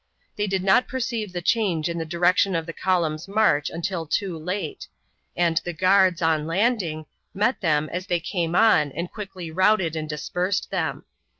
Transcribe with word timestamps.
They 0.35 0.47
did 0.47 0.63
not 0.63 0.87
perceive 0.87 1.31
the 1.31 1.43
change 1.43 1.87
in 1.87 1.99
the 1.99 2.05
direction 2.07 2.55
of 2.55 2.65
the 2.65 2.73
column's 2.73 3.27
march 3.27 3.69
until 3.69 4.07
too 4.07 4.35
late, 4.35 4.87
and 5.37 5.57
the 5.63 5.73
guards, 5.73 6.23
on 6.23 6.47
landing, 6.47 7.05
met 7.35 7.61
them 7.61 7.87
as 7.93 8.07
they 8.07 8.19
came 8.19 8.55
on 8.55 8.91
and 8.93 9.13
quickly 9.13 9.51
routed 9.51 9.95
and 9.95 10.09
dispersed 10.09 10.71
them. 10.71 11.05